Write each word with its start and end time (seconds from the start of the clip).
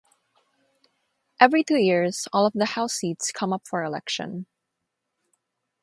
Every 1.39 1.63
two 1.63 1.77
years, 1.77 2.27
all 2.33 2.47
of 2.47 2.53
the 2.53 2.65
house 2.73 2.93
seats 2.95 3.31
come 3.31 3.53
up 3.53 3.67
for 3.67 3.83
election. 3.83 4.47